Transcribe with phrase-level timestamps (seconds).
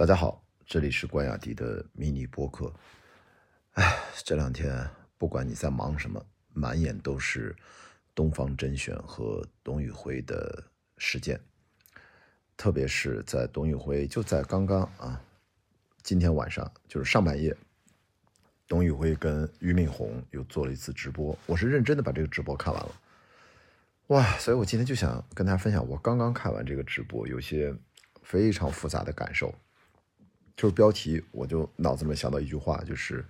[0.00, 2.72] 大家好，这里是关雅迪的迷你播客。
[3.72, 4.88] 哎，这两天
[5.18, 7.54] 不管你在忙什么，满眼都是
[8.14, 10.64] 东方甄选和董宇辉的
[10.96, 11.38] 事件。
[12.56, 15.22] 特别是在董宇辉就在刚刚啊，
[16.02, 17.54] 今天晚上就是上半夜，
[18.66, 21.36] 董宇辉跟俞敏洪又做了一次直播。
[21.44, 22.92] 我是认真的把这个直播看完了，
[24.06, 24.24] 哇！
[24.38, 27.76] 所以我今天就想跟大家分享我刚刚看完这个直播，有些
[28.22, 29.54] 非常复杂的感受。
[30.60, 33.24] 就是标题，我就脑子里面想到一句话，就是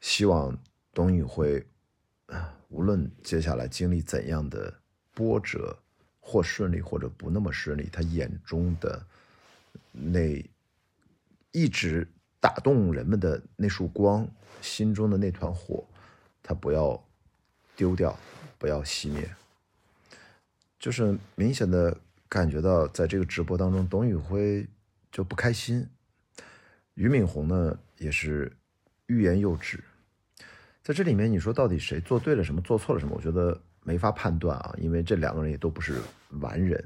[0.00, 0.56] 希望
[0.94, 1.66] 董宇辉，
[2.68, 4.72] 无论接下来经历怎样的
[5.12, 5.76] 波折，
[6.20, 9.04] 或顺利或者不那么顺利，他眼中的
[9.90, 10.40] 那
[11.50, 12.06] 一直
[12.38, 14.24] 打动人们的那束光，
[14.60, 15.84] 心中的那团火，
[16.40, 17.04] 他不要
[17.74, 18.16] 丢掉，
[18.58, 19.28] 不要熄灭。
[20.78, 21.98] 就是明显的
[22.28, 24.64] 感觉到，在这个直播当中，董宇辉
[25.10, 25.84] 就不开心。
[26.94, 28.52] 俞敏洪呢，也是
[29.06, 29.82] 欲言又止，
[30.82, 33.14] 在这里面，你说到底谁做对了什么，做错了什么？
[33.16, 35.96] 我觉得没法判断啊，因为这两个人也都不是
[36.40, 36.82] 完人。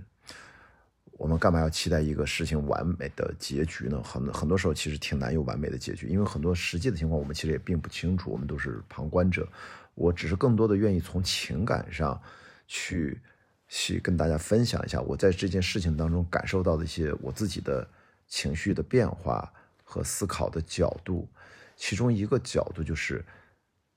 [1.19, 4.03] 我们干嘛要期待一个事情完美的结局呢？
[4.03, 9.49] 很很多时候其实挺难有完美的结局，因为很多实际的情况我们其实也并不清楚，我们都是旁观者。
[9.95, 12.21] 我只是更多的愿意从情感上
[12.67, 13.19] 去
[13.67, 17.89] 去跟大家分享一下我在这件事情当中感受到的一些我自己的
[18.29, 19.51] 情绪的变化。
[19.89, 21.29] 和思考的角度，
[21.77, 23.25] 其中一个角度就是，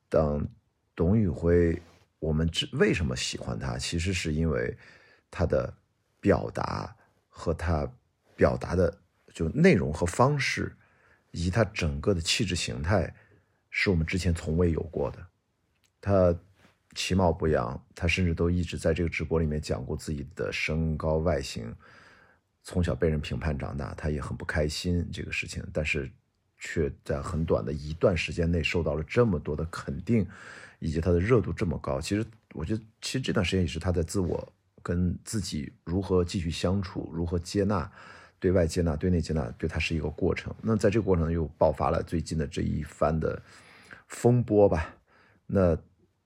[0.08, 0.48] 当
[0.96, 1.82] 董宇辉，
[2.20, 4.78] 我们之为什么喜欢他，其实是因为
[5.32, 5.74] 他的
[6.22, 6.96] 表达
[7.28, 7.92] 和他
[8.36, 8.96] 表达的
[9.34, 10.78] 就内容和方式，
[11.32, 13.16] 以及他整个的气质形态，
[13.72, 15.26] 是我们之前从未有过的。
[16.00, 16.38] 他
[16.94, 21.76] 其貌不扬，他甚至都一直在这个直播里面讲过自己的身高外形。
[22.70, 26.08] 从小被人评判长大，他也很不开心这个事情，但是
[26.60, 30.24] 却在很短的一段时间内受到了这么多的肯定，
[30.78, 32.00] 以及他的热度这么高。
[32.00, 32.24] 其实，
[32.54, 37.92] 我觉得，其实这段时间也是他在自我跟自己如何继续相处，如何接纳，
[38.40, 40.54] 对外接纳，对内接纳，对他是一个过程。
[40.62, 43.42] 那在这个过程又爆发了最近的这一番的
[44.06, 44.94] 风波吧？
[45.48, 45.76] 那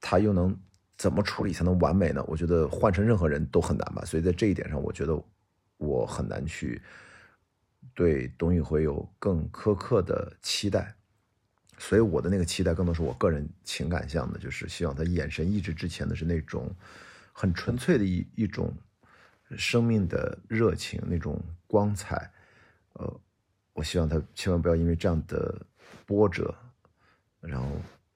[0.02, 0.54] 他又能
[0.98, 2.22] 怎么处理才能完美呢？
[2.28, 4.04] 我觉得换成任何人都很难吧。
[4.04, 5.24] 所以在这一点上，我觉得。
[5.84, 6.82] 我很难去
[7.94, 10.96] 对董宇辉有更苛刻的期待，
[11.78, 16.74] 所以我的那个期待更多是我个人情感向的，就是希望他眼神一直之前的是那种
[17.34, 18.74] 很纯粹的一一种
[19.58, 22.32] 生命的热情，那种光彩。
[22.94, 23.20] 呃，
[23.74, 25.54] 我希望他千万不要因为这样的
[26.06, 26.56] 波折，
[27.42, 27.68] 然后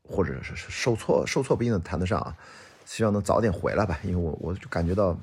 [0.02, 2.38] 或者是受挫，受挫不一定谈得上啊，
[2.86, 5.20] 希望能早点回来吧，因为我我就感觉到。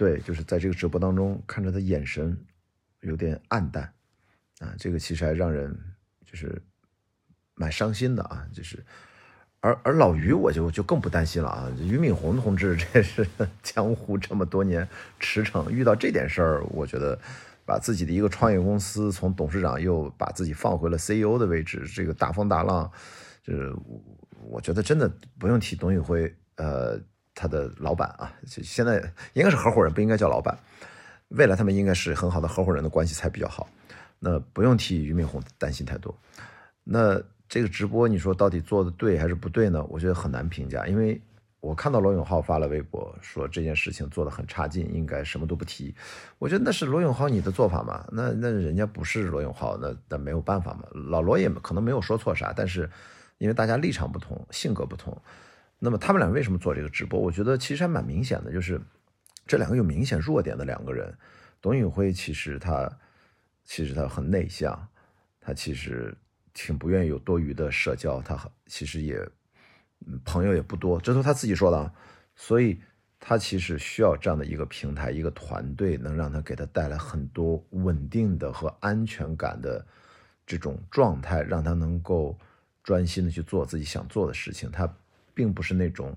[0.00, 2.34] 对，就是在这个直播当中看着他眼神
[3.00, 3.84] 有点暗淡
[4.58, 5.78] 啊，这个其实还让人
[6.24, 6.62] 就是
[7.54, 8.48] 蛮伤心的啊。
[8.50, 8.82] 就是，
[9.60, 11.70] 而而老于我就就更不担心了啊。
[11.78, 13.28] 俞敏洪同志 这是
[13.62, 14.88] 江湖这么多年
[15.18, 17.20] 驰骋，遇到这点事儿，我觉得
[17.66, 22.90] 把自己的一个创业公司从董事长又把自己放回了 CEO 的位置，这个大风大浪，
[23.42, 23.70] 就是
[24.48, 26.98] 我觉得真的不用提董宇辉，呃。
[27.34, 30.58] 他的老板啊，现在应该是合伙人，不应该叫老板。
[31.28, 33.68] 未来他们应该是很好的合伙人的关系才比较好。
[34.18, 36.14] 那不用替俞敏洪担心太多。
[36.84, 39.84] 那这个直播你说到底做的对还是不对呢？
[39.88, 41.20] 我觉得很难评价，因为
[41.60, 45.94] 我看到罗永浩发了微博说这件事情做的很差劲，应该什么都不提。
[46.38, 48.04] 我觉得那是罗永浩你的做法嘛？
[48.10, 50.84] 那那人家不是罗永浩，那那没有办法嘛。
[50.92, 52.90] 老罗也可能没有说错啥，但是
[53.38, 55.16] 因为大家立场不同，性格不同。
[55.82, 57.18] 那么他们俩为什么做这个直播？
[57.18, 58.78] 我觉得其实还蛮明显的，就是
[59.46, 61.16] 这两个有明显弱点的两个人。
[61.58, 62.98] 董宇辉其实他
[63.64, 64.88] 其实他很内向，
[65.40, 66.14] 他其实
[66.52, 69.26] 挺不愿意有多余的社交，他其实也
[70.22, 71.90] 朋友也不多，这都他自己说的。
[72.36, 72.78] 所以
[73.18, 79.86] 他其实需要这样的一个平台，一个团队，能让他给他带来很多稳定的和安全感的
[80.46, 82.38] 这种状态，让他能够
[82.82, 84.70] 专心的去做自己想做的事情。
[84.70, 84.94] 他。
[85.40, 86.14] 并不是那种，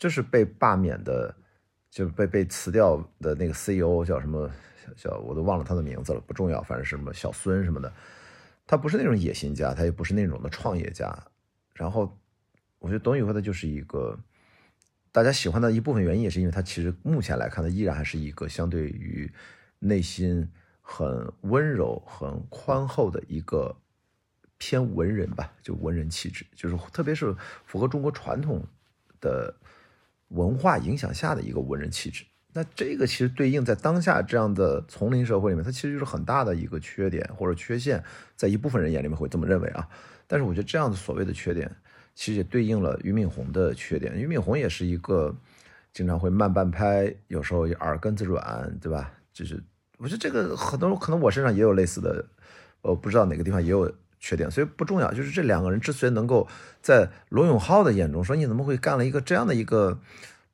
[0.00, 1.32] 就是被罢免的，
[1.88, 4.50] 就被被辞掉的那个 CEO 叫什么？
[4.96, 7.90] 叫我都忘了他的名字了，不重要，反正是什么小孙什么的。
[8.66, 11.16] 他不是那种野心家，他也不是那种的创业家。
[11.72, 12.18] 然后，
[12.80, 14.18] 我觉得董宇辉他就是一个
[15.12, 19.32] 大家喜欢的一部分原因，也是因为他其实目前来看，他依然还是一个相对于
[19.78, 20.50] 内心
[20.80, 23.76] 很温柔、很宽厚的一个。
[24.64, 27.34] 偏文人吧，就文人气质，就是特别是
[27.66, 28.64] 符合中国传统
[29.20, 29.52] 的
[30.28, 32.24] 文化影响下的一个文人气质。
[32.52, 38.00] 那这个其实对应在当下这样的丛林社会里面，它其实就是很大的一个缺点或者缺陷，
[38.36, 39.88] 在一部分人眼里面会这么认为啊。
[40.28, 41.68] 但是我觉得这样的所谓的缺点，
[42.14, 44.16] 其实也对应了俞敏洪的缺点。
[44.16, 45.34] 俞敏洪也是一个
[45.92, 49.12] 经常会慢半拍，有时候耳根子软，对吧？
[49.32, 49.60] 就是
[49.98, 52.24] 我觉得这个很多可能我身上也有类似的，
[52.82, 55.12] 我，不知道哪个地方也有缺点，所以不重要。
[55.12, 56.46] 就是这两个人之所以能够
[56.80, 59.98] 在罗永浩的眼中说你怎么会干了一个这样的一个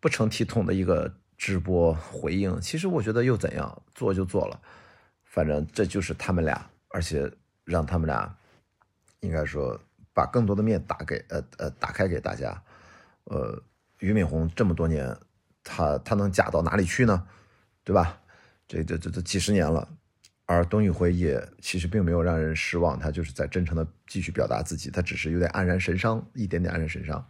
[0.00, 4.58] 不成体统的一个直播回应，其实我觉得又怎样，做就做了，
[5.24, 7.30] 反正这就是他们俩，而且
[7.64, 8.34] 让他们俩
[9.20, 9.78] 应该说
[10.14, 12.60] 把更多的面打给呃呃打开给大家。
[13.24, 13.62] 呃，
[13.98, 15.14] 俞敏洪这么多年，
[15.62, 17.22] 他他能假到哪里去呢？
[17.84, 18.18] 对吧？
[18.66, 19.86] 这这这这几十年了，
[20.50, 27.22] 而董宇辉也其实并没有让人失望，他就是在真诚的继续表达自己，他只是有点黯然神伤，一点点黯然神伤，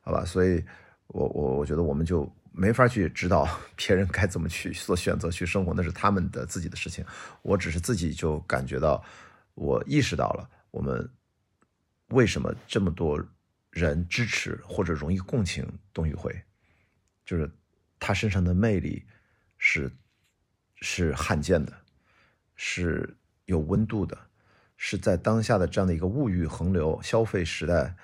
[0.00, 0.24] 好吧？
[0.24, 0.64] 所以，
[1.08, 3.46] 我我我觉得我们就没法去指导
[3.76, 7.04] 别人该怎么去做选择去生活，那是他们的自己的事情。
[7.42, 9.04] 我只是自己就感觉到，
[9.52, 11.06] 我意识到了我们
[12.08, 13.22] 为什么这么多
[13.72, 16.34] 人支持或者容易共情董宇辉，
[17.26, 17.50] 就是
[18.00, 19.04] 他身上的魅力
[19.58, 19.92] 是。
[20.86, 21.72] 是罕见的，
[22.56, 23.16] 是
[23.46, 24.16] 有温度的，
[24.76, 27.94] 是在当下的这样的一个物欲横流、消费时代，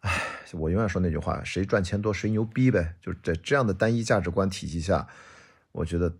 [0.00, 0.22] 唉，
[0.52, 2.94] 我永远说那句话：谁赚钱多谁牛逼呗。
[3.00, 5.06] 就是在这样的单一价值观体系下，
[5.72, 6.14] 我觉得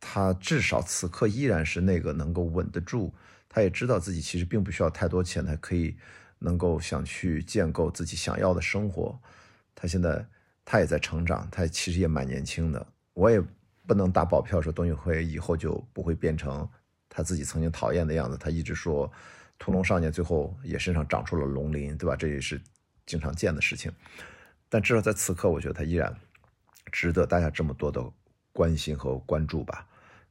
[0.00, 3.14] 他至少此刻依然是那个能够稳得住。
[3.48, 5.96] 他也知道自己其实并不需要太多钱，他可以
[6.38, 9.18] 能够想去建构自己想要的生活。
[9.74, 10.26] 他现在
[10.64, 12.86] 他也在成长，他其实也蛮年轻的。
[13.14, 13.42] 我也。
[13.88, 16.68] 不能打保票说董宇辉以后就不会变成
[17.08, 18.36] 他自己曾经讨厌的样子。
[18.36, 19.10] 他一直说
[19.58, 22.14] 屠龙少年最后也身上长出了龙鳞，对吧？
[22.14, 22.60] 这也是
[23.06, 23.92] 经常见的事情。
[24.68, 26.14] 但至少在此刻，我觉得他依然
[26.92, 28.02] 值得大家这么多的
[28.52, 29.86] 关心和关注吧。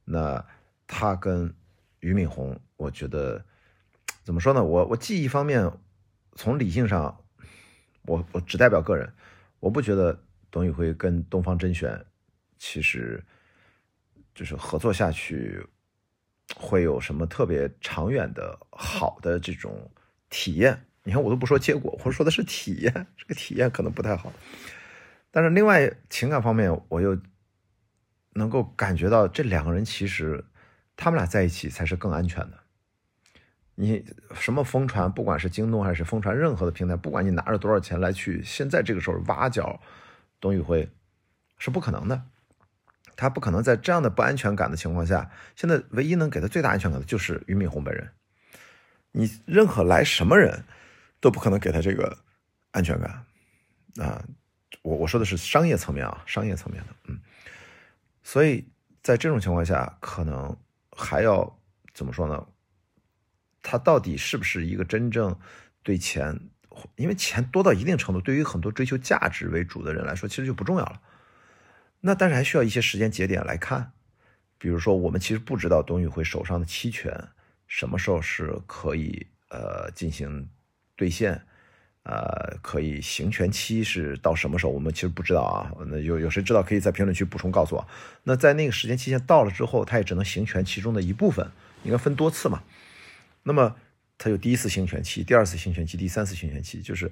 [0.05, 0.45] 那
[0.85, 1.53] 他跟
[1.99, 3.43] 俞敏洪，我觉得
[4.23, 4.63] 怎么说呢？
[4.63, 5.71] 我我记忆方面，
[6.35, 7.23] 从理性上，
[8.03, 9.11] 我我只代表个人，
[9.59, 12.05] 我不觉得董宇辉跟东方甄选
[12.57, 13.23] 其实。
[14.35, 15.65] 就是合作下去
[16.55, 19.91] 会有什么特别长远的好的这种
[20.29, 20.85] 体验？
[21.03, 23.07] 你看，我都不说结果，我说的是体验。
[23.15, 24.31] 这个体验可能不太好，
[25.31, 27.17] 但是另外情感方面，我又
[28.33, 30.43] 能够感觉到这两个人其实
[30.95, 32.57] 他们俩在一起才是更安全的。
[33.75, 34.03] 你
[34.33, 39.79] 什么疯传，不管是京东还是疯传任何的平台，不管你拿着多少钱来去，现在这个时候挖角
[40.41, 40.89] 董宇辉
[41.57, 42.21] 是不可能的。
[43.17, 48.09] 他不可能在这样的不安全感的情况下，现在唯一能给他最大安全感的就是俞敏洪本人。
[49.11, 50.63] 你任何来什么人，
[51.19, 52.17] 都不可能给他这个
[52.71, 53.25] 安全感
[53.99, 54.23] 啊！
[54.83, 57.19] 我我说的是商业层面啊，商业层面的，嗯。
[58.21, 58.63] 所以
[59.01, 60.55] 在这种情况下，可能
[60.91, 61.59] 还要
[61.93, 62.45] 怎么说呢？
[63.63, 65.35] 他到底是不是一个真正
[65.81, 66.39] 对钱？
[66.95, 71.01] 因为钱多到一定程度，对于很多追求价值为主的人来说，其实就不重要了。
[71.99, 73.91] 那但是还需要一些时间节点来看，
[74.57, 77.11] 比如说我们其实不知道董宇辉手上的期权
[77.67, 80.47] 什么时候是可以呃进行
[80.95, 81.41] 兑现，
[82.03, 85.73] 呃可以行权期是到什么时候，我们其实不知道啊。
[85.87, 87.87] 那有有谁知道可以在评论区补充告诉我。
[88.23, 91.51] 那在那个时间期限到了之后，他也只能行权其中的一部分，
[91.83, 92.63] 应该分多次嘛。
[93.43, 93.75] 那么
[94.17, 97.11] 他有第一次行权期、第二次行权期、第三次行权期，就是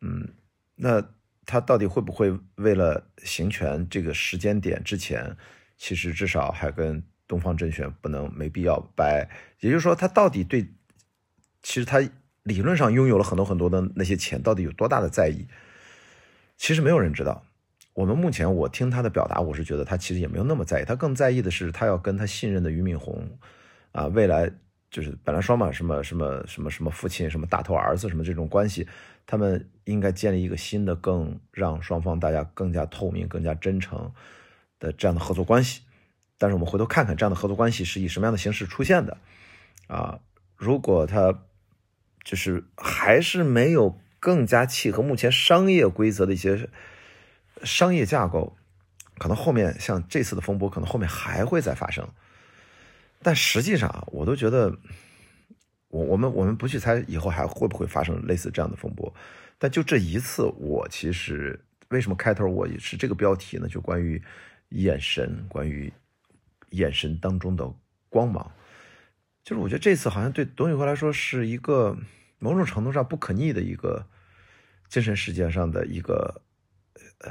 [0.00, 0.28] 嗯
[0.76, 1.04] 那。
[1.44, 5.36] 他到底会不会为了行权这个时间点之前，
[5.76, 9.28] 其实至少还跟东方甄选不能没必要掰。
[9.60, 10.66] 也就是说，他到底对，
[11.62, 12.00] 其实他
[12.42, 15.46] 理论上拥有了很多很多的那些钱，到底有多大的在意？
[16.56, 17.44] 其实没有人知道。
[17.94, 20.84] 我们目前我听他的表达，我是觉得他其实也没有那么在意。
[20.84, 23.28] 他更在意的是，他要跟他信任的俞敏洪，
[23.90, 24.50] 啊，未来
[24.90, 28.88] 就是本来说嘛，什么什么什么什么父亲，什么大头儿子，什么这种关系。
[29.26, 34.12] 他们应该建立一个新的、更让双方大家更加透明、更加真诚
[34.78, 35.82] 的这样的合作关系。
[36.38, 39.16] 但是我们回头看看，这样的合作关系是以什么样的形式出现的？
[39.86, 40.20] 啊，
[40.56, 41.42] 如果他
[42.24, 46.68] 就是还是没有更加契合目前商业规则的一些
[47.62, 48.56] 商业架构，
[49.18, 52.08] 可能后面像这次的风波，可能后面还会再发生。
[53.22, 54.76] 但实际上，我都觉得。
[55.92, 59.14] 我我们我们不去猜以后还会不会发生类似这样的风波，
[59.58, 63.68] 但就这一次，我其实为什么开头我是这个标题呢？
[63.68, 64.20] 就关于
[64.70, 65.92] 眼神，关于
[66.70, 67.70] 眼神当中的
[68.08, 68.50] 光芒，
[69.44, 71.94] 就是我觉得这次好像对董宇辉来说是一个
[72.38, 74.06] 某种程度上不可逆的一个
[74.88, 76.40] 精神世界上的一个
[77.18, 77.30] 呃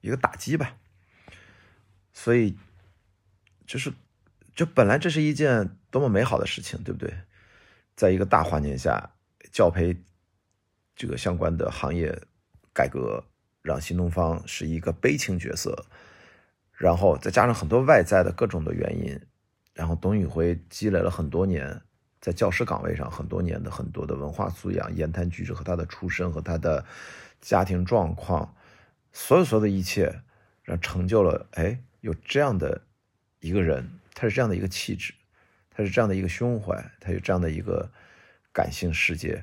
[0.00, 0.76] 一个打击吧。
[2.12, 2.56] 所以
[3.66, 3.92] 就是
[4.56, 7.14] 就本来这是一件多么美好的事情，对不对？
[8.00, 9.10] 在一个大环境下，
[9.52, 9.94] 教培
[10.96, 12.18] 这个相关的行业
[12.72, 13.22] 改革，
[13.60, 15.84] 让新东方是一个悲情角色，
[16.72, 19.20] 然后再加上很多外在的各种的原因，
[19.74, 21.78] 然后董宇辉积累了很多年
[22.22, 26.82] 在教师岗位上很多年的很多的文化素养、言谈举止和他的出身和他的
[27.42, 28.56] 家庭状况，
[29.12, 30.22] 所有所有的一切，
[30.62, 32.80] 让成就了哎有这样的
[33.40, 35.12] 一个人，他是这样的一个气质，
[35.80, 37.90] 他是这样的一个胸怀，他有这样的一个
[38.52, 39.42] 感性世界。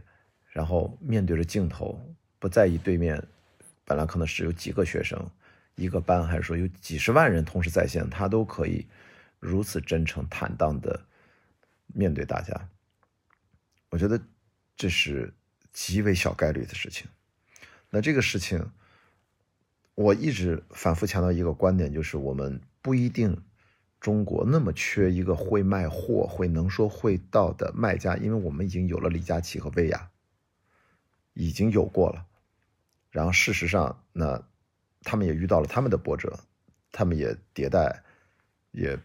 [0.52, 2.00] 然后面对着镜头，
[2.38, 3.28] 不在意对面，
[3.84, 5.20] 本来可能是有几个学生，
[5.74, 8.86] 一个班，还是说有几十万人同时在线，他都可以
[9.40, 11.04] 如此真诚坦荡的
[11.88, 12.70] 面对大家。
[13.90, 14.22] 我觉得
[14.76, 15.34] 这是
[15.74, 17.08] 极为小概率的事情。
[17.90, 18.72] 那这个事情，
[19.96, 23.44] 我一直反复强调一个观点，就是我们不一定
[24.00, 30.10] 中国那么缺一个会卖货、会能说会道的卖家，因为我们已经有了李佳琦和薇娅。
[31.40, 32.26] 已经有过了，
[33.12, 34.42] 然后事实上，那
[35.04, 36.36] 他们也遇到了他们的波折，
[36.92, 38.02] 他们也迭代，
[38.72, 38.98] 也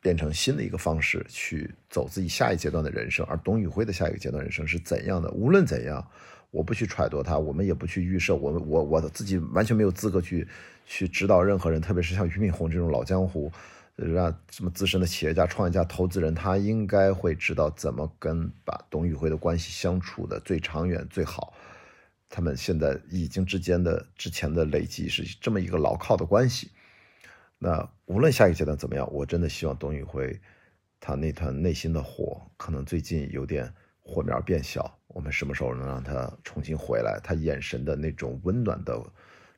[0.00, 3.24] 变成新的一个方式去走自己下一阶段的人生。
[3.26, 5.30] 而董宇辉的下一个阶段人生是怎样的？
[5.30, 6.04] 无论怎样，
[6.50, 10.48] 我不去揣度他，我们也不去预设，我我我自己完全没有资格去
[10.84, 13.52] 去指导任何人，特别是像俞敏洪这种老江湖，
[14.06, 21.52] 让什么资深的企业家、创业家、投资人，他应该会知道怎么跟把董宇辉的关系相处的最长远、最好。
[22.28, 26.70] 他们现在已经之间的之前的累积是这么一个牢靠的关系。
[27.58, 30.38] 那无论下一个阶段怎么样，我真的希望董宇辉
[31.00, 34.96] 他那团内心的火，可能最近有点火苗变小。
[35.08, 37.18] 我们什么时候能让他重新回来？
[37.24, 38.96] 他眼神的那种温暖的、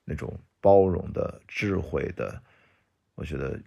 [0.04, 0.32] 那种
[0.62, 2.40] 包容的、智慧的，
[3.16, 3.60] 我觉得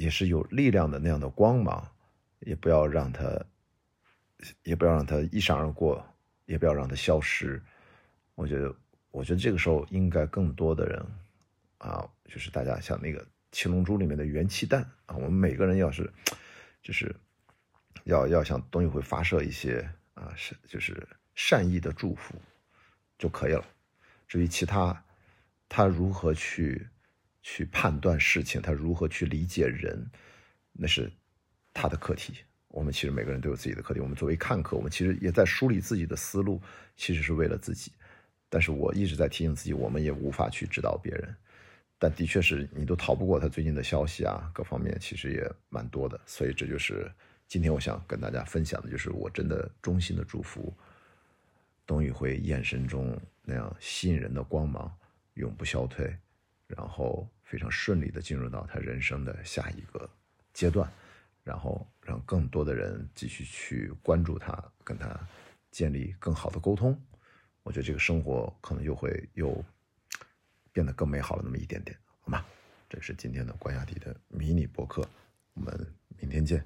[0.00, 1.86] 也是有力量的那样的光芒。
[2.46, 3.38] 也不要让它，
[4.62, 6.02] 也不要让它一闪而过，
[6.46, 7.62] 也不要让它消失。
[8.34, 8.74] 我觉得，
[9.10, 11.06] 我觉得这个时候应该更多的人，
[11.76, 16.10] 啊，就是大家像那个《七龙珠》里面的元气弹啊，我们每个人要是，
[16.82, 17.14] 就是
[18.04, 22.34] 要要向董宇辉发射一些啊，是就是善意的祝福
[23.18, 23.62] 就可以了。
[24.26, 25.04] 至于其他，
[25.68, 26.88] 他如何去
[27.42, 30.10] 去判断事情，他如何去理解人，
[30.72, 31.10] 那是
[31.72, 32.34] 他的课题。
[32.68, 34.00] 我们其实每个人都有自己的课题。
[34.00, 36.60] 我们作为看客，我们其实也在梳理自己的思路，
[36.96, 37.92] 其实是为了自己。
[38.48, 41.34] 但是我一直在提醒自己，我们也无法去指导别人，
[41.98, 47.10] 但的确是你都逃不过他最近的消息啊，各方面其实也蛮多的，所以这就是
[47.48, 50.72] 今天我想跟大家分享的，就是我真的衷心的祝福
[51.86, 54.92] 董宇辉眼神中那样吸引人的光芒
[55.34, 56.16] 永不消退，
[56.76, 60.08] 然后非常顺利的进入到他人生的下一个
[60.52, 60.90] 阶段，
[61.42, 65.18] 然后让更多的人继续去关注他，跟他
[65.70, 66.98] 建立更好的沟通。
[67.62, 69.64] 我觉得这个生活可能又会又
[70.72, 72.44] 变得更美好了那么一点点，好吗？
[72.88, 75.08] 这是今天的关雅迪的迷你博客，
[75.54, 76.64] 我们明天见。